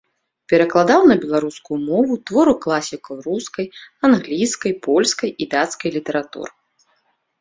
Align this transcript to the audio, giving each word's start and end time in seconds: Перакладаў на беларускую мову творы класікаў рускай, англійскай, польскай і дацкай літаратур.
Перакладаў 0.51 1.01
на 1.09 1.15
беларускую 1.25 1.77
мову 1.89 2.13
творы 2.31 2.55
класікаў 2.65 3.15
рускай, 3.27 3.65
англійскай, 4.11 4.73
польскай 4.89 5.29
і 5.45 5.53
дацкай 5.57 5.89
літаратур. 5.99 6.47